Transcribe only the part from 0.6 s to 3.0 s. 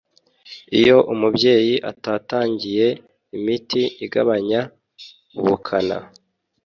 iyo umubyeyi atatangiye